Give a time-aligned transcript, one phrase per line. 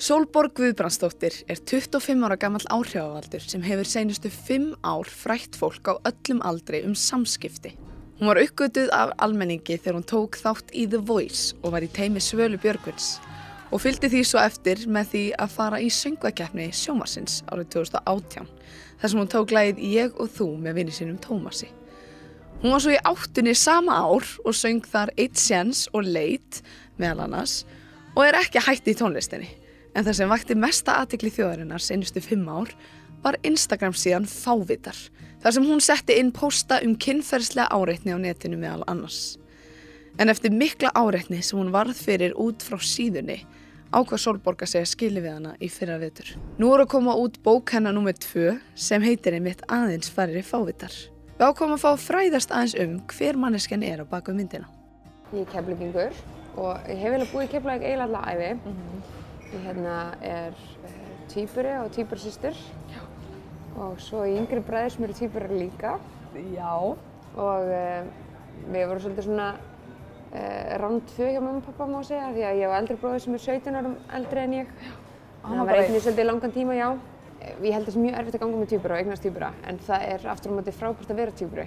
[0.00, 6.00] Sólborg Guðbrandsdóttir er 25 ára gammal áhrifavaldur sem hefur seinustu 5 ár frætt fólk á
[6.08, 7.74] öllum aldri um samskipti.
[8.16, 11.92] Hún var uppgötuð af almenningi þegar hún tók þátt í The Voice og var í
[11.92, 13.18] teimi Svölu Björgvins
[13.68, 18.48] og fylgdi því svo eftir með því að fara í söngvakeppni Sjómarsins árið 2018
[19.04, 21.68] þar sem hún tók lægið Ég og þú með vinni sínum Tómasi.
[22.64, 26.64] Hún var svo í áttunni sama ár og söng þar Eitt Sjens og Leit
[26.96, 27.66] meðal annars
[28.16, 29.59] og er ekki hætti í tónlistinni.
[29.94, 32.70] En það sem vakti mesta aðtikli þjóðarinnar senustu fimm ár
[33.24, 34.96] var Instagram síðan Fávitar,
[35.42, 39.36] þar sem hún setti inn posta um kynferðslega áreitni á netinu meðal annars.
[40.18, 43.40] En eftir mikla áreitni sem hún varð fyrir út frá síðunni,
[43.90, 46.34] ákvað Solborg að segja skili við hana í fyrra vitur.
[46.58, 50.94] Nú er að koma út bók hennar nummið tvö sem heitir einmitt aðeins farir Fávitar.
[51.40, 54.68] Við ákomum að fá að fræðast aðeins um hver mannesken er á baku myndina.
[55.32, 56.14] Ég er keflingingur
[56.60, 59.19] og ég hef vel að búið í keflæk eiginlega alla æfi.
[59.50, 60.90] Ég hérna er uh,
[61.32, 62.54] týpuri og týpursýstur
[63.80, 65.96] og svo yngri bræðir sem eru týpurar líka
[66.54, 66.70] Já.
[67.34, 68.06] og uh,
[68.70, 72.60] við vorum svolítið svona uh, rand tvö hjá mamma og pappa má segja því að
[72.60, 74.74] ég hef eldri bróður sem er 17 árum eldri en ég.
[75.42, 76.88] hann Þannig var einnig svolítið langan tíma, já.
[77.40, 79.78] Eh, Ég held það sé mjög erfitt að ganga með týpura og eignast týpura en
[79.86, 81.66] það er aftur á móti frábært að vera týpuri.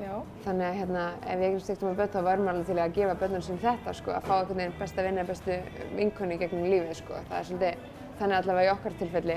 [0.00, 0.14] Já.
[0.46, 3.14] Þannig að hérna, ef ég ekkert með börn þá var maður alveg til að gefa
[3.20, 5.56] börnum sem þetta sko, að fá einhvern veginn besta vinna, bestu
[5.98, 7.18] vinkonni í gegnum lífið sko.
[7.28, 7.88] Það er svolítið
[8.20, 9.36] þannig allavega í okkar tilfelli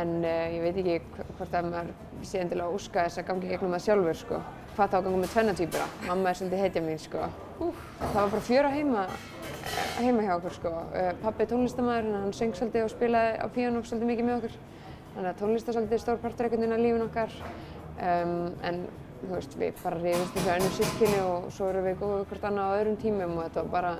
[0.00, 1.94] en uh, ég veit ekki hv- hvort að maður
[2.28, 4.42] sé endilega að úska þess að gangi gegnum það sjálfur sko.
[4.76, 5.88] Hvað þá að ganga með tvennatýpura?
[6.06, 7.24] Mamma er svolítið hetja mín sko.
[7.64, 9.06] Úf, það var bara fjöra heima,
[9.98, 10.74] heima hjá okkur sko.
[10.94, 14.56] Uh, pappi er tónlistamæður, hann söng svolítið og spilaði á píanó svolítið mikið með okkur.
[15.16, 17.38] Þannig að tónlist er svolítið stór partur einhvern veginn af lífin okkar.
[18.00, 18.36] Um,
[18.70, 18.82] en
[19.20, 22.72] þú veist, við bara eins og önnur sískinni og svo erum við góðið hvort annað
[22.72, 23.92] á öðrum tímum og þetta var bara,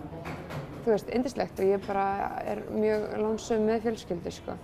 [0.84, 2.06] þú veist, indislegt og ég bara
[2.48, 4.56] er mjög lánsum með fjölskyldu, sko.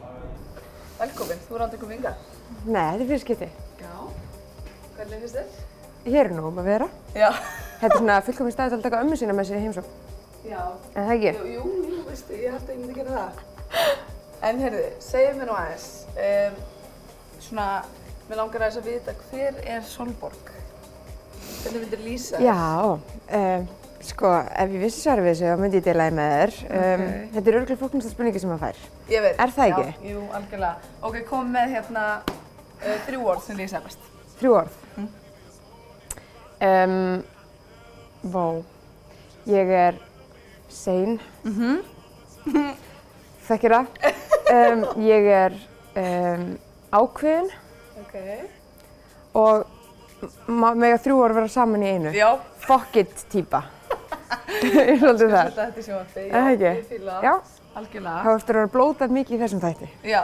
[0.97, 2.19] Velkomin, þú er aldrei komið yngar.
[2.65, 3.49] Nei, þetta er skipti.
[3.83, 3.95] Já.
[4.97, 5.65] Hvernig finnst þér?
[6.07, 6.89] Hér er nú um að vera.
[7.13, 7.29] Já.
[7.83, 10.03] Þetta er svona fullkominn staðið að taka ömmu sína með sér í heimsókn.
[10.47, 10.63] Já.
[10.95, 11.33] En það ekki?
[11.53, 13.45] Jú, jú, veistu, ég held að ég myndi gera það.
[14.47, 15.87] En heyrðu, segðu mér nú aðeins,
[16.25, 16.59] um,
[17.43, 17.69] svona,
[18.29, 20.53] mér langar aðeins að vita hver er Solborg?
[21.63, 22.47] Hvernig myndir lýsa þér?
[22.47, 22.61] Já,
[23.39, 23.67] um,
[24.07, 24.31] sko,
[24.63, 26.57] ef ég vissi svarið við þessu þá myndi ég deila því með þér.
[26.67, 27.33] Um, Ok.
[27.37, 28.83] Þetta er örgulega flóknasta spurningi sem maður fær.
[29.13, 29.41] Ég veit.
[29.45, 29.87] Er það ekki?
[29.87, 30.93] Já, jú, algjörlega.
[31.11, 34.11] Ok, kom með hérna uh, þrjú orð sem lýsa best.
[34.41, 34.81] Þrjú orð.
[36.67, 36.97] Um,
[38.33, 38.45] vá,
[39.51, 39.99] ég er
[40.73, 41.19] sein.
[43.47, 43.87] Þekkir það.
[45.03, 45.55] Ég er
[46.95, 47.49] ákveðin
[48.17, 48.51] Ok.
[49.37, 49.67] og
[50.49, 52.13] mega þrjú orð vera saman í einu.
[52.17, 52.31] Já.
[52.67, 53.63] Fuck it típa.
[54.65, 55.51] ég er svolítið það.
[55.53, 56.25] Þetta er sjónvarpi.
[56.25, 56.71] Er það ekki?
[56.71, 57.27] Ég fýla það.
[57.27, 57.35] Já,
[57.77, 58.17] Algjörlega.
[58.25, 59.89] þá eftir að vera blótað mikið í þessum þætti.
[60.09, 60.23] Já.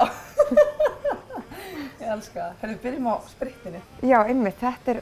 [2.00, 2.56] ég elska það.
[2.62, 3.82] Herðu, byrjum á sprittinu.
[4.08, 5.00] Já, einmitt, þetta er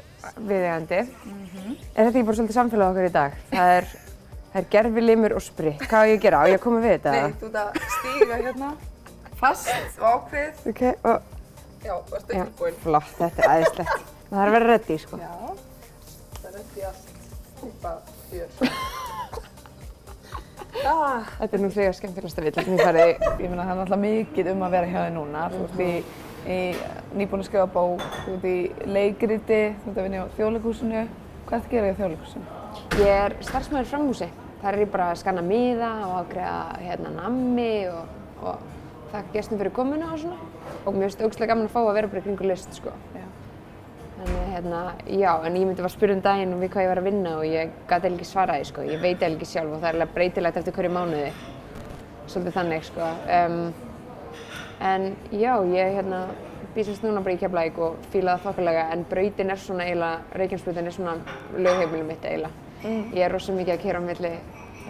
[0.51, 1.01] viðegandi.
[1.01, 3.41] Er þetta ekki bara svolítið samfélag okkar í dag?
[3.55, 3.91] Það er,
[4.53, 5.85] það er gerfilimur og spritt.
[5.87, 6.43] Hvað á ég að gera?
[6.43, 7.15] Á ég að koma við þetta?
[7.17, 8.73] Nei, þú ert að stíga hérna,
[9.41, 9.71] fast
[10.03, 10.65] og ákveð.
[10.75, 11.40] Ok, og
[11.85, 12.75] Já, varstu já, tilbúin.
[12.85, 14.09] flott, þetta er æðislegt.
[14.31, 15.19] Það þarf að vera reddi, sko.
[15.19, 15.33] Já,
[16.41, 17.15] það er ekki allt.
[17.61, 17.95] Húpa
[18.31, 18.51] fjör.
[20.87, 23.15] Ah, Þetta er nú þegar skemmtilegasta vill sem ég farið í.
[23.43, 25.41] ég meina það er náttúrulega mikið um að vera hjá þér núna.
[25.53, 25.89] Þú ert í,
[26.55, 26.59] í
[27.21, 28.55] nýbúin að skrifa bók, þú ert í
[28.95, 31.03] leikriti, þú ert að vinna á þjóðleikhúsinu.
[31.51, 32.47] Hvað ert að gera í þjóðleikhúsinu?
[33.03, 34.31] Ég er starfsmæður framhúsi.
[34.63, 38.65] Það er ég bara að skanna miða og afgreða hérna nammi og, og
[39.13, 40.41] þakka gestum fyrir komuna og svona.
[40.87, 42.95] Og mér finnst ógæslega gaman að fá að vera bara í kringu list, sko.
[44.21, 47.01] Þannig, hérna, já, en ég myndi bara spyrja um daginn og við hvað ég var
[47.01, 48.85] að vinna og ég gæti eiginlega ekki svara því, sko.
[48.89, 51.33] Ég veit eiginlega ekki sjálf og það er alveg breytilegt eftir hverju mánuði.
[52.29, 53.11] Svolítið þannig, sko.
[53.39, 53.59] Um,
[54.91, 56.23] en já, ég hérna,
[56.75, 60.91] býsast núna bara í Keflavík og fíla það þokkalega en brautin er svona eiginlega, Reykjanesbrautin
[60.91, 61.17] er svona
[61.57, 62.67] lögheimilum mitt eiginlega.
[63.13, 64.31] Ég er rosa mikið að kera á milli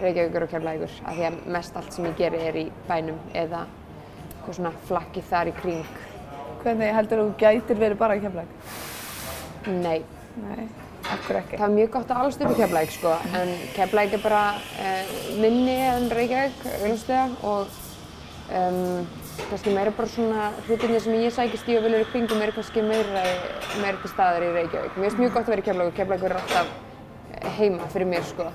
[0.01, 3.65] Reykjavíkur og Keflavíkur af því að mest allt sem ég geri er í bænum eða
[4.41, 5.99] eitthvað svona flakkið þar í kring.
[6.65, 8.57] Hvernig heldur þú gætir verið bara í kemlaug?
[9.69, 10.01] Nei,
[10.39, 10.67] Nei,
[11.11, 11.57] akkur ekki.
[11.59, 14.43] Það er mjög gott að alast upp í Keflæk sko, en Keflæk er bara
[14.79, 17.73] uh, minni en Reykjavík, auðvitað, og
[18.61, 19.09] um,
[19.49, 22.55] kannski meira bara svona hlutinni sem ég sækist í og vil vera í kringum eru
[22.55, 23.25] kannski meira,
[23.81, 24.95] meira til staðar í Reykjavík.
[24.95, 28.27] Mér finnst mjög gott að vera í Keflæk og Keflæk er alltaf heima fyrir mér
[28.31, 28.47] sko,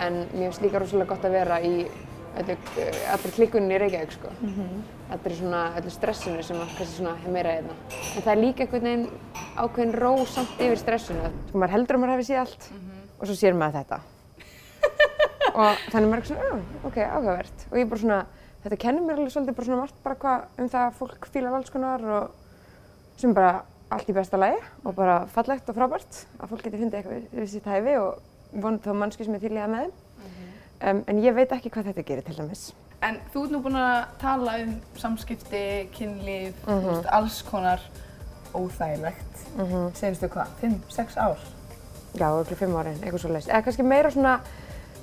[0.00, 1.74] en mér finnst líka rosalega gott að vera í
[2.38, 4.32] uh, allri klikkunni í Reykjavík sko.
[5.10, 7.74] Allri svona, öllu stressinu sem að kannski svona er meira einna.
[8.16, 9.08] En það er líka einhvern veginn
[9.64, 11.30] ákveðin ró samt yfir stressinu.
[11.48, 12.68] Sko maður heldur að maður hefði séð allt
[13.20, 14.00] og svo sér maður þetta.
[15.60, 17.66] og þannig maður er svona, "Ah, ok, áhugavert.
[17.72, 18.20] Og ég bara svona
[18.64, 21.54] þetta kennir mér alveg svolítið bara svona margt bara hvað um það að fólk fílar
[21.56, 22.30] alls konar og
[23.20, 26.98] sem bara allt í besta lagi og bara fallegt og frábært að fólk geti fundið
[27.00, 28.20] eitthvað við, sitt hæfi og
[28.52, 29.92] vonið þá mannski sem er til í það með þeim.
[30.80, 32.70] Um, en ég veit ekki hvað þetta gerir til dæmis.
[33.04, 35.64] En þú ert nú búin að tala um samskipti,
[35.96, 37.84] kynlíf, þú veist, alls konar
[38.54, 39.44] óþægilegt.
[39.56, 39.94] Mm -hmm.
[39.94, 41.38] Segistu hvað, 5-6 ár?
[42.14, 43.48] Já, okkur fimm árin, eitthvað svo leiðist.
[43.48, 44.40] Eða kannski meira svona,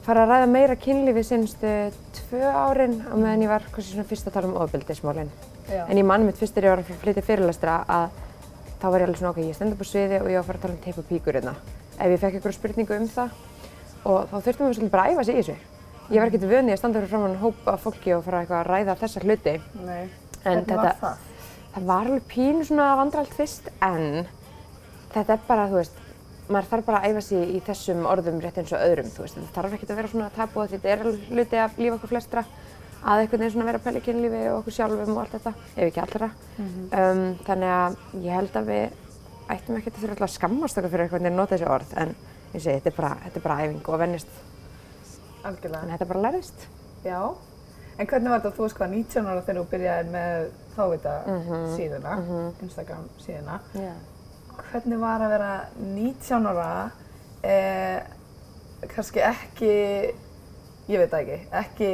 [0.03, 4.27] fara að ræða meira kynlífi senstu tvö árin á meðan ég var kannski svona fyrst
[4.27, 5.29] að tala um ofbeldismálinn.
[5.69, 5.85] Já.
[5.89, 8.09] En ég manni mitt fyrst þegar ég var að flytja fyrirlestra að
[8.81, 10.45] þá var ég alveg svona ok, ég stend upp á sviði og ég var að
[10.45, 11.53] fara að tala um teip og píkur hérna.
[11.99, 13.29] Ef ég fekk einhverju spurningu um það
[14.05, 15.57] og þá þurftum við svolítið bara að æfa sig í þessu.
[16.07, 18.69] Ég var ekkert vöðni að standa fyrir framann hóp af fólki og fara eitthvað að
[18.71, 19.55] ræða þessa hluti.
[19.83, 20.03] Nei.
[20.47, 21.23] En Hvernig var það?
[21.75, 24.05] það var alveg pínu svona vandralt fyrst en
[25.13, 25.99] þetta er bara, þú veist,
[26.47, 29.35] maður þarf bara að æfa sig í þessum orðum rétt eins og öðrum, þú veist,
[29.35, 32.13] þetta þarf ekkert að vera svona tabu og þetta er alveg hluti af lífi okkur
[32.13, 32.43] flestra
[33.07, 35.53] að einhvern veginn svona vera að pæla í kynlífi og okkur sjálfum og allt þetta,
[35.75, 36.29] ef ekki allra.
[36.57, 38.87] um, þannig að ég held að við
[39.53, 41.93] ættum ekkert að þurfa alltaf að skammast okkur fyrir einhvern veginn að nota þessi orð,
[42.01, 42.15] en
[42.57, 44.35] ég segi, þetta er bara, þetta er bara æfing og vennist,
[45.43, 45.89] en Algjörlega.
[45.93, 46.67] þetta bara lærist.
[47.05, 47.21] Já.
[47.97, 51.13] En hvernig var þetta, þú veist hvað, 19 ára þegar þú byrjaði með þávita
[51.77, 52.15] síðuna,
[52.67, 53.59] Instagram síðuna.
[53.73, 53.91] Já.
[54.71, 55.51] Hvernig var að vera
[55.81, 56.67] 19 ára,
[57.43, 58.01] eh,
[58.93, 59.71] kannski ekki,
[60.89, 61.91] ég veit ekki, ekki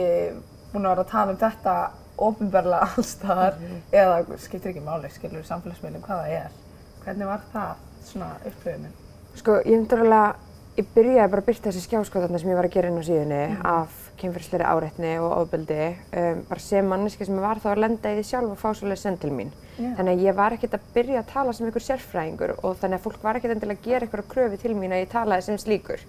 [0.74, 1.76] búin að vera að tala um þetta
[2.24, 3.56] ofinbarlega allstaðar
[3.92, 6.60] eða skiptir ekki máli, skilur samfélagsmiðlum hvað það er.
[7.04, 8.94] Hvernig var það svona upplöfunin?
[9.40, 10.36] Sko, ég náttúrulega,
[10.74, 13.42] ég byrjaði bara að byrta þessi skjáskotarna sem ég var að gera inn á síðunni
[13.70, 18.14] af kynferðsleiri áreitni og ofbeldi, um, bara sem manneski sem ég var þá að lenda
[18.14, 19.52] í því sjálf og fá svolítið send til mín.
[19.78, 19.90] Já.
[19.98, 23.06] Þannig að ég var ekkert að byrja að tala sem einhver sérfræðingur og þannig að
[23.08, 26.06] fólk var ekkert endilega að gera einhverja kröfu til mín að ég talaði sem slíkur.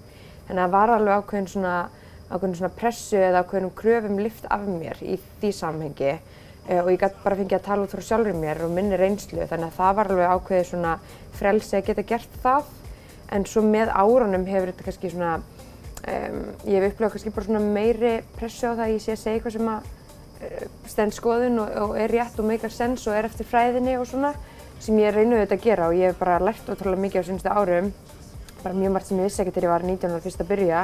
[0.46, 1.74] Þannig að það var alveg ákveðin svona,
[2.28, 7.00] ákveðin svona pressu eða ákveðinum kröfum lift af mér í því samhengi uh, og ég
[7.00, 9.98] gæti bara fengið að tala út frá sjálfur mér og minni reynslu þannig að það
[10.00, 10.96] var alveg ákveðið svona
[11.34, 12.72] frelsi að geta gert það
[13.32, 17.62] en svo með árunum hefur þetta kannski svona um, ég hef upplifað kannski bara svona
[17.64, 19.86] meiri pressu á það að ég sé að segja eitthvað sem að
[20.48, 24.08] uh, stend skoðun og, og er rétt og meikar sens og er eftir fræðinni og
[24.10, 24.34] svona
[24.84, 25.88] sem ég reynu auðvitað að gera.
[25.88, 27.92] Og ég hef bara lært ótrúlega mikið á sínustu árum.
[28.62, 30.82] Bara mjög margt sem ég vissi ekki þegar ég var 19 ára fyrst að byrja.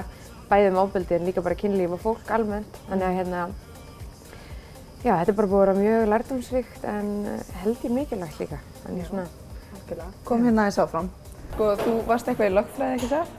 [0.51, 2.81] Bæði um ofbeldi en líka bara kynlíf og fólk almennt.
[2.89, 3.43] Þannig að hérna
[5.05, 8.61] já, þetta er bara búið að vera mjög lærdomsvíkt en uh, held ég mikilvægt líka.
[8.85, 9.29] Þannig svona.
[10.29, 11.11] Kom hérna aðeins áfram.
[11.61, 13.33] Sko, þú varst eitthvað í lögfræði, ekki það?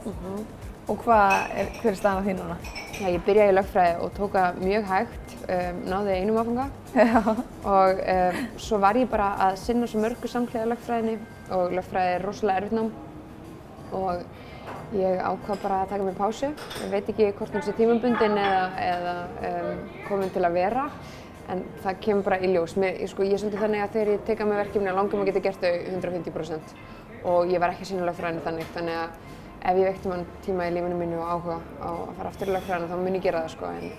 [0.92, 2.56] Og hvað er, hver er staðan á því núna?
[2.94, 6.66] Já, ég byrjaði í lögfræði og tók það mjög hægt, um, náði einum áfanga
[7.72, 11.16] og um, svo var ég bara að sinna svo mörgu samklega lögfræðinni
[11.58, 12.92] og lögfræði er rosalega erfitt nám
[13.98, 14.22] og
[15.00, 16.54] ég ákvað bara að taka mig pásu.
[16.78, 19.18] Ég veit ekki hvort hún sé tímabundin eða, eða
[19.50, 20.86] um, komin til að vera
[21.50, 22.78] en það kemur bara í ljós.
[22.78, 25.26] Mér, ég, sko, ég er svolítið þannig að þegar ég teka með verkefni að langum
[25.26, 26.76] að geta gert þau 150%
[27.24, 29.10] og ég var ekki að sinna lögfræðinu þannig þannig að
[29.70, 32.54] ef ég vekti mann tíma í lífinu mínu og áhuga á að fara aftur í
[32.56, 33.92] lögfræðina þá mun ég gera það sko en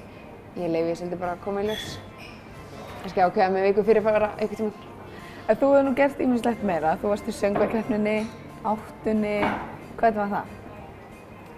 [0.63, 1.85] ég leiði svolítið bara að koma í ljós.
[3.03, 4.89] Kannski ákveða með viku fyrir að fara einhvern tímann.
[5.43, 6.91] En þú hefur nú gert ímislegt meira.
[7.01, 8.17] Þú varst í söngvakeppninni,
[8.63, 9.33] áttunni.
[9.99, 10.51] Hvernig var það?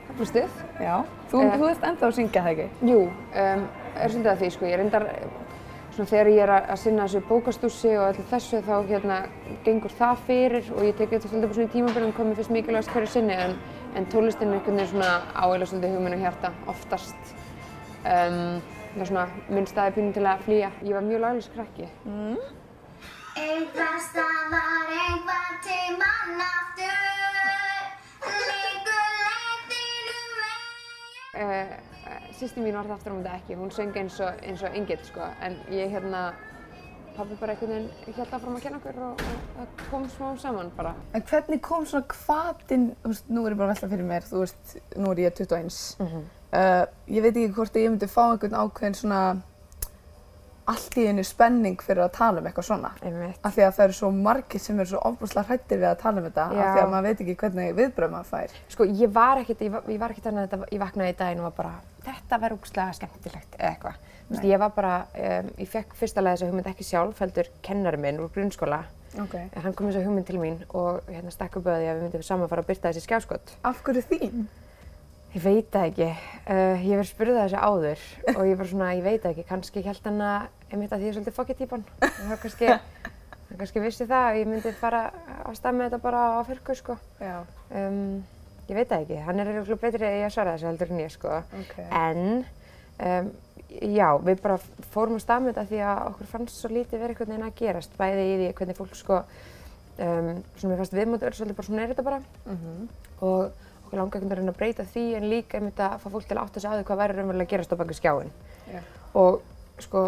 [0.06, 0.56] Það bara stuð.
[0.82, 0.96] Já.
[1.32, 1.58] Þú, Eh.
[1.60, 2.70] þú ert ennþá að syngja það ekki?
[2.90, 5.06] Jú, um, er svolítið að því sko, ég reyndar
[5.96, 9.20] svona þegar ég er að sinna þessu bókastúsi og öllu þessu þá hérna
[9.64, 12.92] gengur það fyrir og ég tek þetta svolítið bara svona í hvað mér finnst mikilvægast
[12.92, 13.56] hverju sinni en,
[13.96, 17.34] en tónlistin er einhvern veginn svona áeiginlega svolítið hugminn og hjarta oftast.
[18.04, 18.60] Um,
[18.92, 19.26] það er svona
[19.56, 20.70] minn staði pínu til að flýja.
[20.84, 21.90] Ég var mjög laglis krakki.
[23.36, 27.02] Einhver staðar, einhver tímann aftur
[28.46, 30.66] Liggur leiðinu megin
[31.36, 31.95] Uh,
[32.36, 35.02] Sýsti mín var það aftur á mútið ekki, hún söng eins og, eins og engill
[35.08, 36.28] sko en ég hérna
[37.16, 40.72] pabbi bara einhvern veginn held áfram að kenna okkur og, og það kom smám saman
[40.76, 40.94] bara.
[41.16, 44.30] En hvernig kom svona hvatinn, þú veist, nú er ég bara að velta fyrir mér,
[44.30, 45.82] þú veist, nú er ég 21.
[46.04, 46.24] Mhm.
[46.60, 46.86] uh,
[47.16, 49.22] ég veit ekki hvort ég myndi fá einhvern ákveðin svona
[50.66, 52.92] allt í einu spenning fyrir að tala um eitthvað svona.
[53.06, 53.38] Einmitt.
[53.46, 56.22] Af því að það eru svo margir sem eru svo ofbúslega hrættir við að tala
[56.22, 56.62] um þetta, Já.
[56.62, 58.56] af því að maður veit ekki hvernig viðbröð maður fær.
[58.74, 61.44] Sko ég var ekkert, ég var, ég var ekkert að þetta, ég vaknaði í daginn
[61.44, 64.12] og var bara þetta verður úkslega skemmtilegt eða eitthvað.
[64.42, 68.22] Ég var bara, um, ég fekk fyrsta lega þessa hugmynd ekki sjálf, heldur kennari minn
[68.24, 68.84] úr grunnskóla.
[69.22, 69.36] Ok.
[69.38, 72.06] En hann kom þessa hugmynd til mín og hérna stakk upp að því að við
[72.08, 73.54] myndum saman fara að byrta þessi skjáskot.
[73.70, 74.48] Af hverju þín?
[75.36, 76.10] Ég veit það ekki.
[76.48, 79.86] Uh, ég verið spurðið þessu áður og ég var svona, ég veit það ekki, kannski
[79.86, 81.84] held hann að, einmitt að því ég er svolítið fokketýpan.
[82.02, 82.70] Það kannski,
[83.50, 85.02] hann kannski vissi það að ég myndi fara
[85.44, 86.98] að stað með þetta bara á fyrku, sko.
[87.20, 87.36] Já.
[87.76, 88.24] Um,
[88.70, 91.12] ég veit það ekki, hann er eitthvað betri í að svara þessu heldur en ég,
[91.14, 91.42] sko.
[91.62, 91.76] Ok.
[91.86, 92.22] En
[93.10, 93.34] um,
[93.96, 94.60] já, við bara
[94.94, 98.26] fórum á þetta því að okkur fannst svo lítið verið einhvern veginn að gerast, bæði
[98.26, 99.22] í því hvernig fólk sko,
[100.00, 102.22] um, svona mér fannst viðmóti verið svolítið bara svona er þetta bara
[103.26, 106.38] og okkur langar einhvern veginn að breyta því en líka einmitt að fá fólk til
[106.38, 108.32] að átta sig á því hvað væri raunverulega að gerast á baki skjáin
[108.72, 108.80] Já.
[109.14, 109.42] og
[109.84, 110.02] sko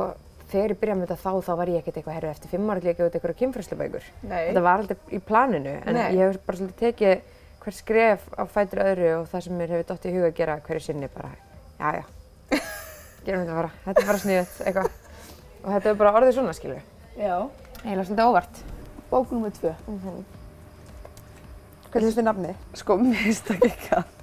[0.48, 2.82] þegar ég byrjaði með þetta þá, þá var ég ekkert eitthvað herru eftir fimm ára
[2.82, 4.44] ég að gefa út einhverja kynfræslubækur Nei.
[4.50, 6.06] þetta var aldrei í planinu en Nei.
[6.16, 7.34] ég hef bara svolítið tekið
[7.68, 10.54] hver skref á fætur öðru og það sem mér hefur dótt í huga að gera
[10.64, 11.34] hverju sinni bara,
[11.82, 12.06] já já,
[13.28, 14.88] gerum þetta bara, þetta er bara sniðut eitthvað
[15.68, 16.82] og þetta er bara orðið svona skilur,
[17.18, 17.34] Já.
[17.84, 18.60] eiginlega svolítið óvart.
[19.10, 19.74] Bók nummer tvö.
[21.88, 22.64] Hvernig finnst þið nafnið?
[22.82, 24.16] Sko, mér finnst það ekki að.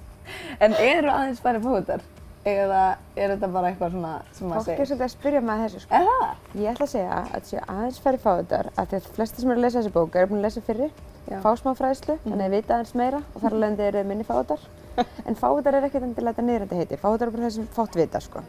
[0.65, 2.05] En eru aðeins færri fóðutar?
[2.45, 2.81] Eða
[3.17, 4.89] er þetta bara eitthvað svona sem maður Fólk er segir?
[4.89, 5.99] svolítið að spyrja að þessu sko.
[5.99, 6.43] Er það?
[6.61, 9.51] Ég ætla að segja að þetta séu aðeins færri fáðutar af því að flesti sem
[9.53, 10.89] eru að lesa þessi bók eru búin að lesa fyrri,
[11.25, 11.39] Já.
[11.41, 14.59] fá smá fræðslu, þannig að vita aðeins meira og þar alveg eru minni fáðutar.
[15.27, 17.97] En fáðutar er ekkert endilega þetta niður þetta heiti, fáðutar er bara það sem fátt
[17.99, 18.43] vita sko.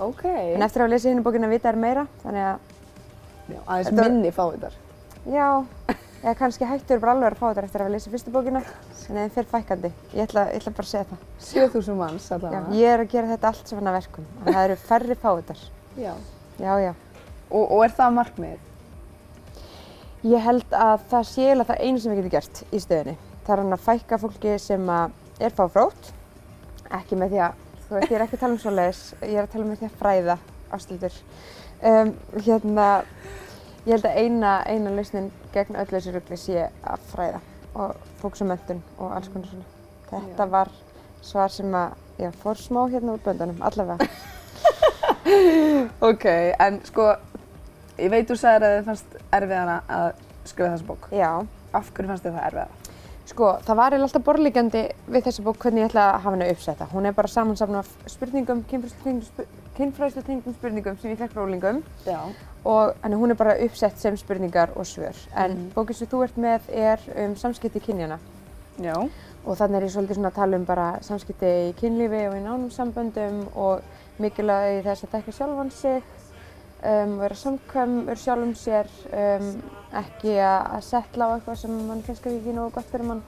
[0.00, 0.22] Ok.
[0.24, 2.70] En eftir að hafa lesið hinn bókina vita er meira, þannig að
[3.52, 4.78] Já, aðeins minni fóðutar.
[5.28, 5.48] já,
[6.22, 8.62] eða kannski hættur bara alveg að fáðutar eftir að hafa lesið fyrstu bókina,
[9.10, 9.90] en þeim fer fækkandi.
[10.14, 11.28] Ég ætla, ég ætla bara að segja það.
[11.50, 12.64] 7000 manns Já, allavega.
[12.78, 15.64] ég er að gera þetta allt saman að verkum, að það eru færri fáðutar.
[15.98, 16.12] Já.
[16.62, 16.92] Já, já.
[17.50, 18.68] Og, og er það markmiðið?
[20.22, 23.14] Ég held að það sé eiginlega það einu sem við getum gert í stöðinni.
[23.42, 24.90] Það er hann að fækka fólki sem
[25.42, 26.10] er fáfrótt,
[26.94, 27.56] ekki með því að,
[27.88, 29.88] þú veist, ég er ekki að tala um svoleiðis, ég er að tala um því
[29.88, 30.36] að fræða
[30.76, 31.16] ástildur.
[31.82, 32.12] Um,
[32.46, 32.86] hérna,
[33.82, 38.82] ég held að eina, eina lausnin gegn öllu þessu rugli sé að fræða og menntun
[38.98, 39.66] og alls konar svona.
[40.12, 40.52] Þetta Já.
[40.54, 40.70] var
[41.22, 44.06] svar sem að, já, fór smá hérna úr böndunum, allavega.
[46.02, 46.24] Ok,
[46.58, 47.04] en sko,
[48.02, 50.12] ég veit þú sagðir að þið fannst erfiðana að
[50.44, 51.08] skrifa þessa bók.
[51.14, 51.30] Já.
[51.72, 52.68] Af hverju fannst þið það erfiðara?
[53.32, 54.80] Sko, það var eiginlega alltaf borlíkjandi
[55.14, 56.88] við þessa bók hvernig ég ætla að hafa henni uppsetta.
[56.92, 58.64] Hún er bara samansafn af spurningum,
[59.76, 62.18] kynfræðslu tengdum spurningum sem ég fekk frá úlingum Já.
[62.64, 65.16] og en hún er bara uppsett sem spurningar og svör.
[65.36, 65.70] En Mhm.
[65.74, 68.18] bókin sem þú ert með er um samskipti kynjana
[68.82, 68.94] Já.
[69.46, 72.42] og þannig er ég svolítið svona að tala um bara samskipti í kynlífi og í
[72.42, 73.80] nánum samböndum og
[74.18, 76.02] mikilvægi þess að dekka sjálfan sig,
[76.82, 79.52] um, vera samkvæm, vera sjálfum sér, um,
[80.02, 83.22] ekki að setla á eitthvað sem mann finnst ekki nógu gott fyrir mann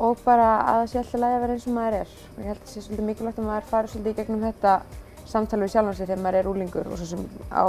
[0.00, 2.12] og bara að það sé alltaf lægi að vera eins og maður er.
[2.34, 4.76] Og ég held að það sé svolítið mikilvægt að maður fari svolítið í gegnum þetta
[5.30, 7.64] samtal við sjálfan sig þegar maður er úlingur og svo sem á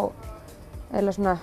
[1.02, 1.36] eða svona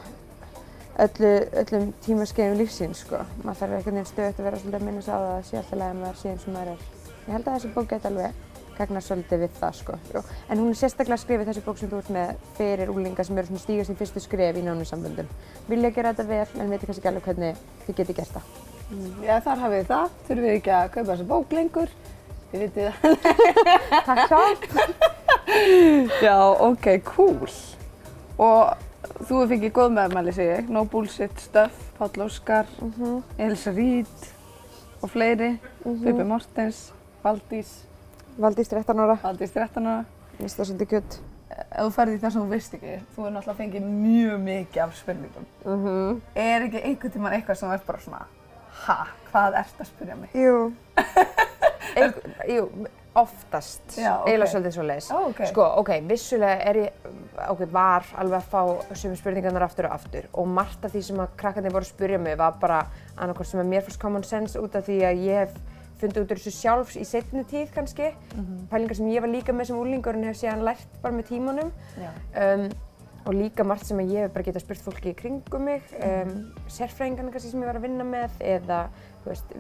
[1.05, 3.23] öllu, öllum tímaskeiðum lífsins sko.
[3.45, 5.49] Maður þarf einhvern veginn stöðugt að vera svolítið að minna sig á það að það
[5.51, 6.87] sé alltaf lægi að maður sé eins og maður er.
[7.29, 8.48] Ég held að þessi bók geti alveg
[8.79, 9.99] gagnast svolítið við það sko.
[10.15, 10.23] Jú.
[10.49, 13.47] En hún er sérstaklega skrifið þessi bók sem þú ert með fyrir úlinga sem eru
[13.51, 15.29] svona stíga sín fyrstu skref í nánum samböndum.
[15.69, 18.53] Vilja gera þetta vel en veitir kannski ekki alveg hvernig þið geti gert það.
[19.27, 20.13] Já, þar hafið þið það.
[20.29, 21.91] Þurfum við ekki að kaupa þessa bók lengur.
[22.53, 23.03] Þið vitið það.
[24.09, 24.63] Takk sjálf!
[26.25, 26.37] Já,
[26.69, 27.51] ok, cool.
[28.39, 28.87] Og
[29.19, 30.71] þú hefur fengið góð meðmæli, segi ég.
[30.73, 33.23] No bullshit stuff, Páll Óskar, Mhm.
[33.39, 34.29] Elsa Reed
[35.03, 35.59] og fleiri.
[35.85, 36.93] Pippi Mortens,
[37.25, 37.71] Valdís,
[38.39, 39.19] Valdís 13 ára.
[39.23, 40.05] Valdís 13 ára.
[40.39, 41.15] Mér finnst það svolítið gjöld.
[41.59, 44.83] Ef þú ferði í það sem þú veist ekki, þú hefur náttúrulega fengið mjög mikið
[44.85, 45.47] af spurningum.
[45.65, 48.21] Mm Er ekki einhvern tímann eitthvað sem ert bara svona,
[48.85, 48.99] ha,
[49.33, 50.37] hvað ert að spyrja mig?
[50.39, 50.61] Jú.
[51.99, 52.21] Eik,
[52.53, 52.69] jú,
[53.19, 53.97] oftast.
[53.97, 54.29] Já, ok.
[54.29, 55.09] Eiginlega svolítið svo leiðis.
[55.11, 55.41] Ó, ok.
[55.51, 57.09] Sko, ok, vissulega er ég,
[57.49, 61.25] ok, var alveg að fá sömu spurningarnar aftur og aftur og margt af því sem
[61.25, 62.85] að krakkarnir voru að spyrja mig var bara
[63.17, 65.59] annarkvæmt sem að mér fannst common sense út af því að ég hef
[66.01, 68.13] fundið út úr þessu sjálfs í setni tíð kannski.
[68.71, 71.73] Pælingar sem ég var líka með sem úlingur en hef síðan lært bara með tímanum.
[72.35, 72.69] Um,
[73.29, 76.31] og líka margt sem að ég hef bara getað spurt fólki í kringum mig, um,
[76.73, 78.79] sérfræðingarna kannski sem ég var að vinna með eða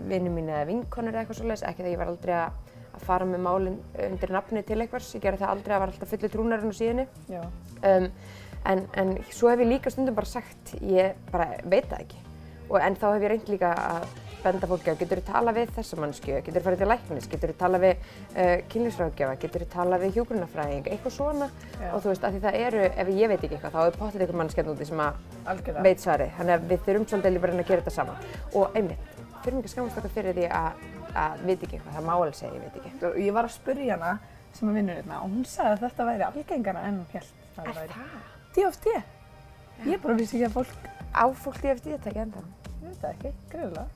[0.09, 3.26] vinnu mín eða vinkonur eða eitthvað svoleiðis, ekki það ég var aldrei að, að fara
[3.28, 3.76] með málinn
[4.07, 7.07] undir nafni til einhvers, ég gerði það aldrei, það var alltaf fullu trúnarinn á síðunni.
[7.28, 7.42] Já.
[7.83, 8.09] Um,
[8.73, 12.25] en, en svo hef ég líka stundum bara sagt, ég bara veit það ekki.
[12.71, 14.09] Og, en þá hef ég reynd líka að
[14.42, 17.52] benda fólki á, getur þú talað við þessa mannsku, getur þú farið til læknis, getur
[17.52, 18.07] þú talað við
[18.38, 21.50] uh, kynlífsráðgjafa, getur þú talað við hjúgrunarfræðing, eitthvað svona.
[21.78, 21.90] Já.
[21.92, 24.25] Og þú veist, af því það eru, ef ég veit ekki eitthvað, þá er pottið
[24.25, 25.12] einhver mannskjarn úti sem að
[25.88, 26.33] veit svarið.
[26.38, 28.26] Þannig að við þurfum svolítið bara að að gera þetta saman.
[28.54, 29.12] Og einmitt,
[29.45, 30.83] þurfum ekki að skamast okkar fyrir því að,
[31.25, 33.12] að veit ekki eitthvað, það má alveg segja, ég veit ekki.
[33.26, 34.12] Ég var að spyrja hana
[34.59, 37.28] sem að vinnur hérna og hún sagði að þetta væri algengara en hún held
[37.59, 38.07] að það væri.
[38.57, 38.87] DFT.
[39.87, 42.42] Ég bara vissi ekki að fólk, Á fólk eftir þetta ekki enda.
[42.68, 43.87] ég veit það ekki, greiðlega.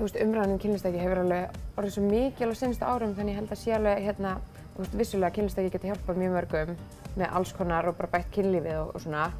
[0.00, 3.60] Umræðan um kynlistæki hefur alveg orðið svo mikil á senstu árum þannig ég held að
[3.60, 4.34] sé alveg hérna,
[4.78, 6.74] veist, vissulega kynlistæki getur hjálpað mjög mörgum
[7.20, 9.30] með alls konar og bara bætt kynlífið og, og svona.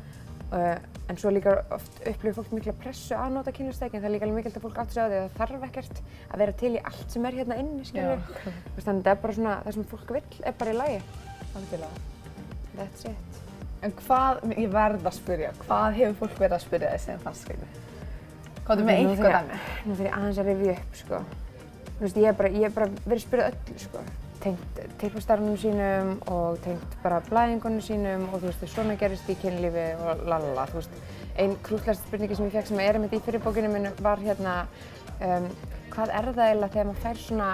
[0.50, 0.74] Uh,
[1.06, 4.26] en svo líka oft upplifir fólk mikla pressu að nota kynlistæki en það er líka
[4.26, 6.72] alveg mikilvægt að fólk átt sig á því að það þarf ekkert að vera til
[6.72, 10.16] í allt sem er hérna inni, þannig að þetta er bara svona, það sem fólk
[10.16, 10.98] vill er bara í lagi.
[12.74, 13.40] that's it.
[13.80, 17.54] En hvað, ég verð að spyrja, hvað hefur fólk verið að spyrja þig sem fannst?
[18.70, 19.56] Hvað er með einhver dæmi?
[19.82, 21.18] Nú fyrir ég aðeins að rifja upp, sko.
[21.86, 24.02] Þú veist, ég hef bara, bara verið spyrjað öllu, sko.
[24.44, 29.88] Tengt teipastarunum sínum og tengt bara blæðingunum sínum og þú veist, svona gerist í kynlífi
[29.98, 30.94] og lalala, þú veist.
[31.34, 34.54] Einn krútlegasta spurningi sem ég fekk sem er einmitt í fyrirbókinu minn var hérna,
[35.18, 35.50] um,
[35.90, 37.50] hvað er það eiginlega þegar maður fær svona,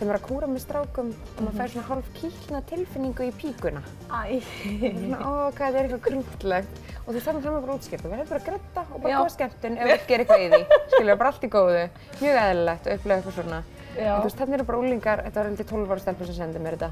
[0.00, 3.32] þegar maður er að kúra með strákum og maður fær svona hálf kýlna tilfinningu í
[3.36, 3.82] píkuna.
[4.08, 4.40] Æ.
[4.40, 6.80] Svona, ó, hvað þetta er eitthvað krútlegt.
[7.04, 8.04] Og þú þannig það bara útskipt.
[8.04, 10.80] Þú verður bara að gretta og bara góða skemmtun ef þú gerir eitthvað í því.
[10.94, 11.84] Skilur, bara allt í góðu.
[12.20, 13.62] Mjög eðlilegt að upplega eitthvað svona.
[13.90, 14.10] Já.
[14.10, 16.62] En þú veist, þannig eru bara úlingar, þetta var heldur 12 ára stelpur sem sendi
[16.62, 16.90] mér þetta.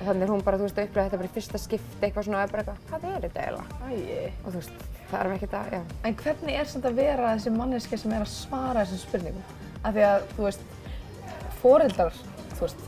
[0.00, 2.26] Og þannig er hún bara, þú veist, að upplega þetta bara í fyrsta skipti eitthvað
[2.26, 4.30] svona og er bara eitthvað, hvað er þetta eiginlega?
[4.40, 5.80] Og þú veist, það er ekkert að, já.
[6.08, 9.44] En hvernig er þetta að vera þessi manneska sem er að svara þessum spurningum?
[9.84, 10.64] Af því að, þú veist,
[11.60, 12.16] foreldrar,
[12.60, 12.84] þú veist,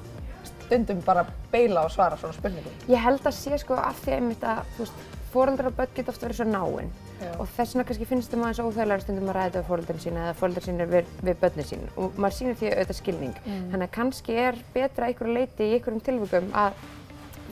[0.52, 2.76] stundum bara beila og svara svona spurningum.
[2.88, 6.12] Ég held að sé sko af því einmitt að, þú veist, foreldrar og börn geta
[6.12, 6.92] oft verið svo náinn.
[7.38, 10.38] Og þess vegna kannski finnst þeim aðeins óþægilega stundum að ræða við foreldrin sína eða
[10.40, 11.84] foreldrin sína við, við börnin sín.
[11.94, 13.36] Og maður sýnir því auðvitað skilning.
[13.46, 16.82] Þannig að kannski er betra einhverju leiti í einhverjum tilvikum að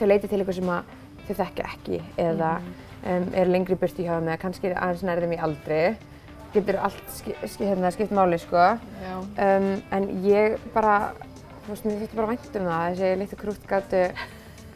[0.00, 0.90] þau leiti til eitthvað sem að
[1.28, 5.40] þau þekkja ekki eða um, er lengri burti hjá þeim eða kannski aðeins nærðum í
[5.46, 5.80] aldri.
[6.50, 8.72] Getur allt ski, ski, hérna, skipt máli, sko.
[9.38, 11.12] Um, en ég bara,
[11.64, 14.04] þú veist, mér þurfti bara vænt um það, þessi litlu krútt gáttu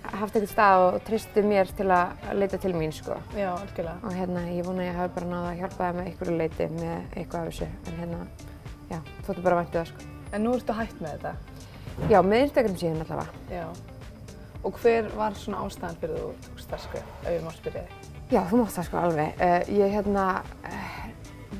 [0.05, 3.17] haft eitthvað stað og tristu mér til að leita til mín, sko.
[3.38, 3.97] Já, algjörlega.
[4.05, 6.69] Og hérna, ég vona að ég hafi bara náða að hjálpa það með einhverju leiti
[6.75, 7.69] með eitthvað af þessu.
[7.88, 8.21] En hérna,
[8.91, 10.09] já, þóttu bara vænt um það, sko.
[10.35, 11.35] En nú ertu hætt með þetta.
[12.11, 13.43] Já, með Instagram síðan allavega.
[13.55, 13.67] Já.
[14.64, 18.12] Og hver var svona ástæðan fyrir þú tókst það skrif, ef ég má spyrja þig?
[18.33, 19.43] Já, þú mátt það sko alveg.
[19.45, 20.25] Uh, ég hérna
[20.64, 20.95] uh,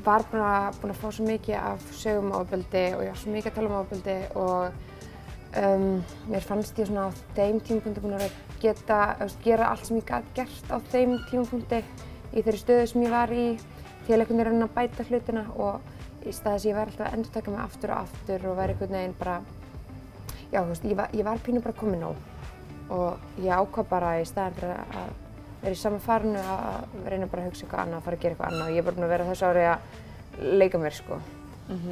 [0.05, 0.49] var bara
[0.81, 3.57] búin að fá svo mikið af sögum á ofbeldi og ég var svo mikið að
[3.59, 4.94] tala um ofbeldi og
[5.61, 8.27] um, mér fannst ég svona á þeim tímapunkti búin að
[8.61, 11.81] geta, veist, gera allt sem ég gæti gert á þeim tímapunkti
[12.35, 13.47] í þeirri stöðu sem ég var í
[14.05, 17.17] til einhvern veginn að bæta hlutina og í stað þess að ég væri alltaf að
[17.17, 19.35] endurtaka mig aftur og aftur og væri einhvern veginn bara,
[20.51, 24.15] já, þú veist, ég var, ég var pínu bara komin nóg og ég ákvað bara
[24.21, 25.13] í staðin fyrir að
[25.65, 28.35] vera í sama farnu að reyna bara að hugsa eitthvað annað, að fara að gera
[28.35, 29.79] eitthvað annað og ég er bara búin að vera þessu ári að
[30.61, 31.19] leika mér sko.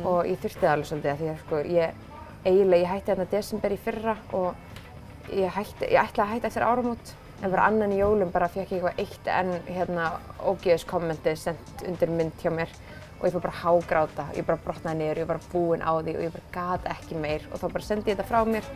[0.05, 2.01] Og ég þurfti það alveg svolítið af því að sko ég
[2.43, 6.65] eiginlega, ég hætti þarna desember í fyrra og ég hætti, ég ætlaði að hætta eftir
[6.67, 11.35] áramót en bara annan í jólum bara fekk ég eitthvað eitt en hérna ógeðis kommenti
[11.39, 12.71] sendt undir mynd hjá mér
[13.19, 16.17] og ég fór bara hágráta, ég bara brotnaði niður, ég var bara búin á því
[16.17, 18.67] og ég bara gat ekki meir og þá bara sendi ég þetta frá mér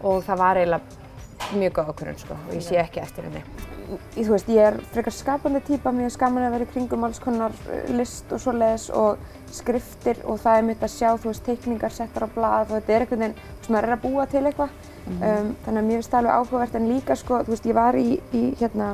[0.00, 3.69] og það var eiginlega mjög góð ákvörðun sko og ég sé ekki eftir henni.
[3.90, 7.04] Í, þú veist, ég er frekar skapandi típa, mér er skaman að vera í kringum
[7.06, 9.18] alls konar uh, list og svoleiðis og
[9.54, 12.94] skriftir og það er mitt að sjá, þú veist, teikningar settar á blað og þetta
[12.94, 14.70] er einhvern veginn, þú veist, maður er að búa til eitthvað.
[15.10, 17.98] um, þannig að mér finnst það alveg áhugavert en líka sko, þú veist, ég var
[17.98, 18.88] í, í hérna,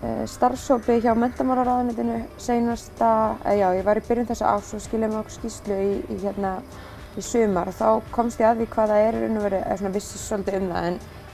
[0.00, 5.12] uh, starfshópi hjá menntamálaráðunitinu seinasta, eða já, ég var í byrjun þessa árs og skiljaði
[5.12, 6.56] með okkur skýslu í, í hérna,
[7.18, 9.16] í sumar og þá komst ég að því hvað það er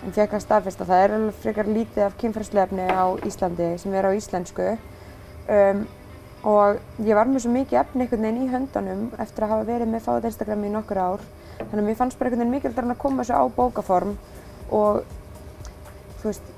[0.05, 3.95] en fekk að staðfesta að það er alveg frekar lítið af kynferðslegefni á Íslandi sem
[3.97, 4.73] er á íslensku.
[5.47, 5.87] Um,
[6.47, 9.91] og ég var með svo mikið efni einhvern veginn í höndunum eftir að hafa verið
[9.91, 11.25] með fáið Instagram í nokkur ár.
[11.59, 14.13] Þannig að mér fannst bara einhvern veginn mikilvægt að koma þessu á bókaform
[14.77, 15.01] og
[16.21, 16.53] þú veist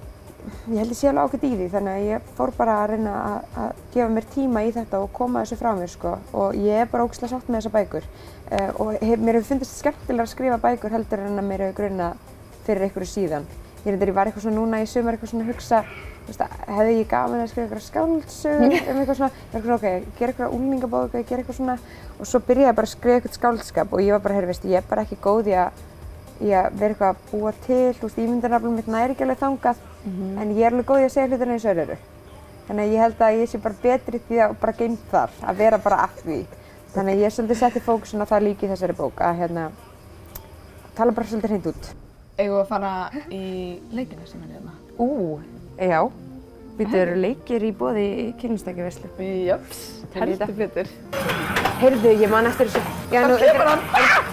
[0.69, 3.15] ég held ég sé alveg ákveðt í því þannig að ég fór bara að reyna
[3.19, 6.15] að, að gefa mér tíma í þetta og koma þessu frá mér sko.
[6.33, 8.09] Og ég er bara ógæslega sátt með þessa bækur.
[8.49, 11.79] Uh, og hef, mér hefur fundist skemmtilega að skrifa bækur heldur en að mér hefur
[11.83, 12.28] grunað
[12.69, 13.49] fyrir einhverju síðan.
[13.79, 15.83] Ég reyndar, ég var eitthvað svona núna í sumar eitthvað svona að hugsa,
[16.27, 19.87] veist, hefði ég gaman að skrifa eitthvað skáldsögur um eitthvað svona, ég var eitthvað, ok,
[19.89, 21.77] ég ger eitthvað úlningabók, ég ger eitthvað svona
[22.19, 24.73] og svo byrjaði ég bara að skrifa eitthvað skáldskap og ég var bara, heyrðu, veistu,
[24.73, 25.83] ég er bara ekki góð í að,
[26.43, 29.83] í að vera eitthvað að búa til, þú veist, ímyndarnaflum mitt næri ekki alveg þangað,
[30.43, 31.99] en ég er alveg góð í að segja hlutina eins og eru.
[32.69, 35.63] Þannig að ég held að ég sé bara betri því að bara geimt þar, að
[35.63, 36.41] vera bara að því.
[36.93, 39.71] Þannig að ég svolítið setti fókusun á það líka í þessari bók, að hérna,
[40.99, 41.91] tala bara svolítið hreint út.
[42.39, 42.91] Eigum við að fara
[43.35, 43.39] í
[43.91, 44.75] leikina sem er hérna?
[45.03, 45.41] Ú,
[45.83, 46.05] já.
[46.79, 49.09] Býttu eru leikir í bóði í kynlistækjaverslu.
[49.49, 49.81] Jöps,
[50.15, 50.93] heldur betur.
[51.81, 52.93] Heyrðu, ég man eftir þessu.
[53.11, 53.83] Já, nú, er, er,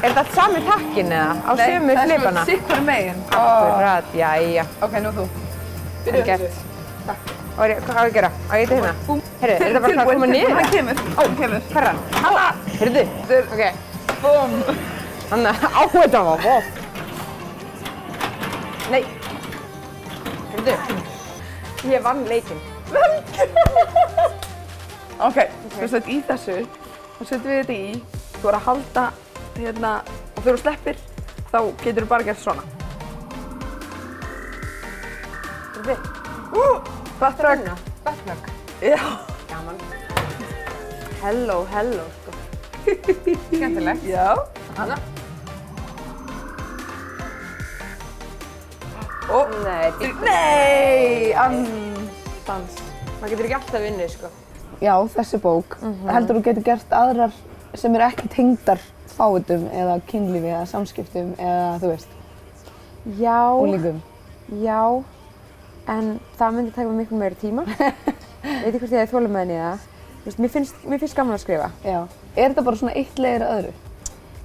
[0.05, 1.33] er þetta sami takkin eða?
[1.49, 2.05] Á sömu flipana?
[2.05, 3.25] Nei, það er sikkur megin.
[3.39, 4.63] Akkurat, já, já.
[4.85, 5.27] Ok, nú þú.
[6.29, 6.63] Gert.
[7.55, 8.33] Og er, hvað á ég að gera?
[8.45, 9.19] Á ég þetta hérna?
[9.41, 10.57] Heyrðu, er þetta bara að koma niður?
[10.61, 11.69] Hann kemur, hann kemur.
[11.73, 12.01] Hvað er hann?
[12.21, 12.47] Hanna!
[12.77, 13.05] Heyrðu,
[13.57, 13.63] ok.
[14.21, 14.57] Búm.
[15.33, 16.84] Hanna, á þetta var vop.
[18.93, 19.01] Nei.
[20.51, 20.75] Heyrðu,
[21.89, 22.61] ég vann leikinn.
[25.25, 25.37] Ok,
[25.71, 26.55] þú veist í þessu,
[27.15, 27.91] þá setjum við þetta í,
[28.33, 29.03] þú er að halda
[29.55, 29.91] hérna,
[30.35, 30.99] og þegar þú sleppir,
[31.53, 32.65] þá getur þú bara gert svona.
[35.77, 35.95] Heyrðu,
[37.19, 37.71] Buttplug.
[38.03, 38.51] Buttplug.
[38.83, 38.99] Já.
[39.49, 39.75] Gaman.
[41.23, 42.31] Hello, hello, sko.
[43.55, 44.03] Skemmtilegt.
[44.03, 44.35] Já.
[44.75, 45.14] Hanna.
[49.33, 52.75] Og, Nei, nei, andans.
[53.19, 54.29] maður getur ekki alltaf vinnið, sko.
[54.83, 55.77] Já, þessi bók.
[56.11, 57.33] Heldur þú getur gert aðrar
[57.75, 58.81] sem eru ekki tengdar
[59.15, 62.13] fáitum eða kynlífi eða samskiptum eða þú veist,
[63.19, 63.99] Já, úlingum.
[64.61, 64.81] já,
[65.87, 67.65] en það myndi taka miklu meiri tíma.
[68.45, 69.89] Veit ekki hvort ég þólum með henni það.
[70.41, 71.71] Mér finnst, mér finnst gaman að skrifa.
[71.85, 71.99] Já.
[72.35, 73.73] Er þetta bara svona eitt leiðir að öðru?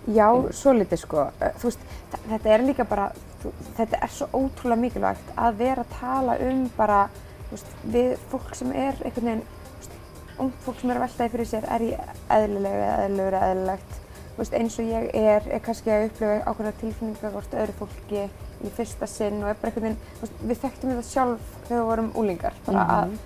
[0.09, 1.27] Já, svo litið sko.
[1.61, 1.83] Þú veist,
[2.25, 3.11] þetta er líka bara,
[3.43, 7.01] þú, þetta er svo ótrúlega mikilvægt að vera að tala um bara,
[7.49, 9.99] þú veist, við fólk sem er einhvern veginn, þú veist,
[10.41, 14.01] ung fólk sem er að veltaði fyrir sér, er ég eðlilega eða eðlilegur eða eðlilegt,
[14.25, 18.27] þú veist, eins og ég er, er kannski að upplifa ákveðna tilfinningar hvort öðru fólki
[18.61, 21.77] í fyrsta sinn og er bara einhvern veginn, þú veist, við þekktum þetta sjálf þegar
[21.77, 23.17] við vorum úlingar, bara að,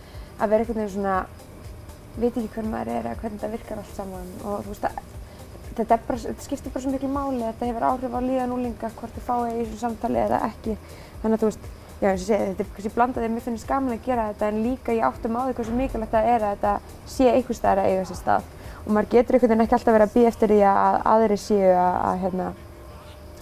[0.41, 1.17] að vera einhvern veginn svona,
[2.19, 5.14] veit ekki hver maður er eða hvernig þetta virkar allt saman og þú veist,
[5.79, 9.17] þetta, bara, þetta skiptir bara svo miklu máli, þetta hefur áhrif á líðan úlinga hvort
[9.17, 10.77] þið fáið í þessu samtali eða ekki.
[11.23, 11.69] Þannig að þú veist,
[12.01, 14.51] já eins og segi, þetta er kannski blandað þegar mér finnst gaman að gera þetta
[14.51, 16.75] en líka ég áttum á því hversu mikilvægt það er að þetta
[17.15, 18.51] sé einhvers staðar að eiga sér stað.
[18.85, 21.71] Og maður getur einhvern veginn ekki alltaf verið að býja eftir því að aðri séu
[21.73, 22.49] að, að, hérna,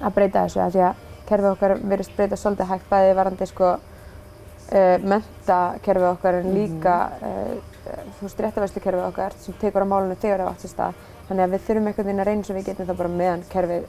[0.01, 4.97] að breyta þessu því að kerfið okkar verðist breyta svolítið hægt bæði varandi sko uh,
[5.13, 10.51] mentakerfið okkar en líka uh, þú veist réttavæslukerfið okkar sem tekur á málunum þegar það
[10.53, 11.05] átt sér stað.
[11.29, 13.87] Þannig að við þurfum einhvern veginn að reyna svo við getum það bara meðan kerfið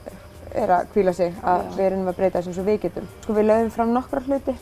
[0.54, 3.08] er að kvíla sig að við reynum að breyta þessu eins og við getum.
[3.22, 4.54] Sko við lögum fram nokkra hluti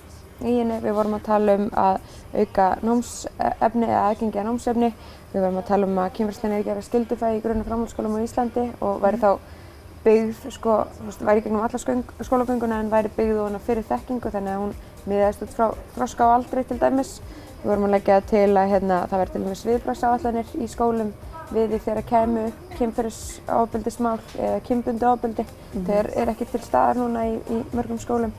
[0.42, 0.78] í henni.
[0.82, 1.98] Við vorum að tala um að
[2.32, 4.92] auka námsefni eða aðgengi að námsefni.
[5.32, 8.16] Við vorum að tala um að kynfræslan er ekki að vera skildufæði í grunna framhaldsskólum
[8.16, 9.30] á Íslandi og væri þá
[10.02, 10.78] byggð, sko,
[11.22, 11.78] væri gegnum alla
[12.26, 14.74] skólagönguna en væri byggð og fyrir þekkingu þannig að hún
[15.06, 17.20] miðaðist út frá þroska á aldri til dæmis.
[17.62, 21.12] Við vorum að leggja til að hérna, það væri til dæmis viðbragsáallanir í skólum
[21.52, 25.44] við því þegar kæmu upp kynferðisofbeldismál eða kynbundi ofbeldi.
[25.72, 28.34] Það er, er ekki til staðar núna í, í mörgum skólum.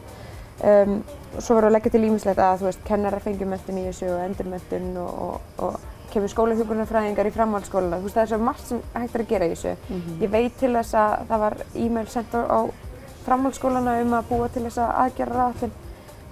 [0.64, 1.00] Um,
[1.34, 3.86] og svo vorum við að leggja til ímislegt að þú veist, kennarar fengjum menntun í
[3.88, 8.00] þessu og endurmenntun og, og, og kemur skólahjúkrunarfræðingar í framhaldsskóla.
[8.02, 10.02] Þú veist, það er svo margt sem hægt er að gera í þessu.
[10.22, 12.60] Ég veit til þess að það var e-mail sendt á,
[13.24, 15.74] framhaldsskólana um að búa til þessa aðgerraráallin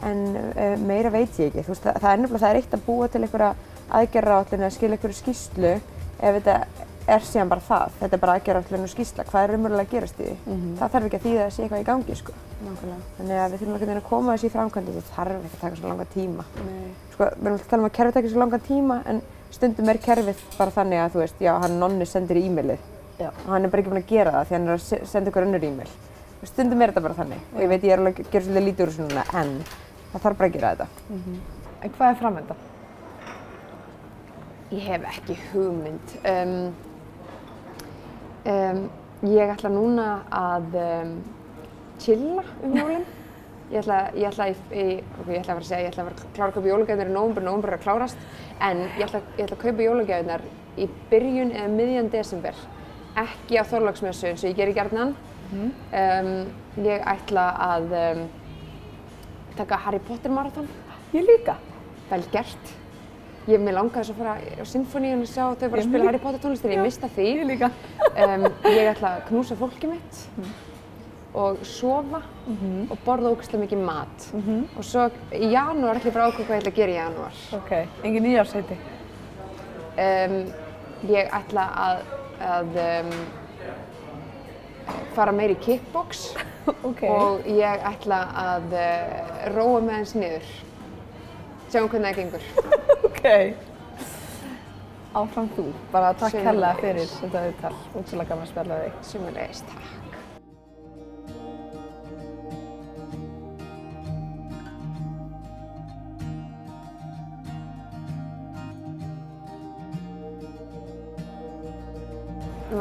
[0.07, 1.65] en uh, meira veit ég ekki.
[1.67, 3.51] Veist, það, það er nefnilega það er eitt að búa til einhverja
[3.99, 5.73] aðgerraráallin eða skilja einhverju skýrslu
[6.21, 6.55] ef þetta
[7.11, 7.95] er síðan bara það.
[7.99, 9.25] Þetta er bara aðgerraráallin og skýrsla.
[9.31, 10.35] Hvað er raunverulega að gerast í því?
[10.79, 12.35] Það þarf ekki að þýða að sé eitthvað í gangi, sko.
[12.61, 13.05] Nákvæmlega.
[13.17, 14.93] Þannig að við þurfum veginn að koma þessu í framkvæmdi.
[14.97, 16.45] Það þarf ekki að taka svo langa tíma.
[16.61, 16.91] Nei.
[17.15, 19.89] Sko, við erum alltaf að tala um að kerfið tekir svo langan tíma en stundum
[19.91, 22.85] er kerfið bara þannig að þú veist, já, hann nonni sendir e-mailið
[23.19, 23.27] Já.
[23.33, 25.29] og hann er bara ekki búinn að gera það því hann er að se- senda
[25.33, 25.89] ykkur önnur e-mail.
[26.47, 28.85] Stundum er þetta bara þannig og ég veit ég er alveg að gera svolítið lítið
[28.87, 29.51] úr núna en
[30.11, 30.87] það þarf bara að gera þetta.
[31.81, 32.55] En hvað er framönda?
[34.71, 36.13] Ég hef ekki hugmynd.
[36.31, 36.73] Um,
[38.47, 38.83] um,
[39.27, 41.15] ég ætla núna að um,
[41.99, 43.09] chilla um jólinn.
[43.71, 44.85] Ég ætla, ég ætla, í, í,
[45.21, 46.67] ok, ég ætla að fara að segja, ég ætla að fara að klára að kaupa
[46.67, 48.25] jólagjafirnar í nóvumber, nóvumber er að klárast,
[48.67, 50.43] en ég ætla, ég ætla að kaupa jólagjafirnar
[50.75, 52.59] í byrjun eða miðjan desember,
[53.21, 55.15] ekki á þorlagsmessu eins og ég gerir gjarnan.
[55.51, 56.33] Um,
[56.83, 58.21] ég ætla að um,
[59.61, 60.69] taka Harry Potter marathon.
[61.13, 61.57] Ég líka.
[62.09, 62.73] Vel gert.
[63.49, 66.09] Ég mér langaði svo að fara á sinfoníun og sjá þau bara að spila.
[66.09, 67.29] Harry Potter tónlist en ég mista því.
[67.39, 67.71] Ég líka.
[68.11, 70.21] Um, ég ætla að knúsa fólkið mitt
[71.31, 72.19] og sofa
[72.91, 74.25] og borða ógeðslega mikið mat.
[74.75, 76.97] Og svo í janúar ætla ég bara að ákveða hvað ég ætla að gera í
[76.99, 77.43] janúar.
[77.57, 77.71] Ok,
[78.03, 78.79] engin nýjársheiti.
[80.01, 80.35] Um,
[81.09, 82.03] ég ætla að,
[82.51, 83.13] að um,
[85.15, 86.31] fara meir í kickbox
[86.89, 87.03] Ok.
[87.09, 89.15] og ég ætla að uh,
[89.55, 90.51] róa með hans niður.
[91.71, 92.47] Sjáum hvernig það gengur.
[93.11, 93.25] Ok.
[95.17, 95.65] Áfram þú.
[95.91, 97.73] Bara takk hella fyrir þetta viðtal.
[97.99, 99.01] Útrúlega gaman að spjalla þig.
[99.09, 100.00] Sumulegis, takk.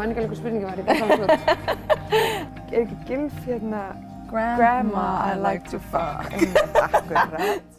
[0.01, 1.27] Hvað spurningin var, fann svo
[2.71, 3.83] Er ekki gilf hérna
[4.31, 6.31] Grandma, I like to fuck.
[6.79, 7.70] Akkurat.